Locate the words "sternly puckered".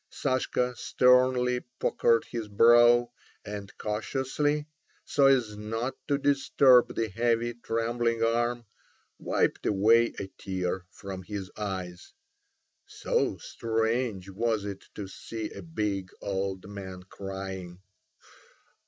0.75-2.25